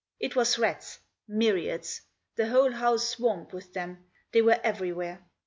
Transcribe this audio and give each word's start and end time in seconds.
It 0.19 0.35
was 0.35 0.57
rats— 0.57 0.97
myriads. 1.39 2.01
The 2.35 2.49
whole 2.49 2.71
house 2.71 3.07
swarmed 3.07 3.53
with 3.53 3.71
them; 3.73 4.05
they 4.31 4.41
were 4.41 4.59
every 4.63 4.91
where. 4.91 5.23